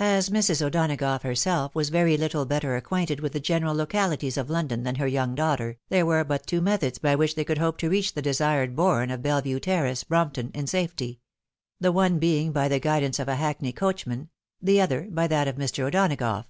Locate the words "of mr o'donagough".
15.48-16.44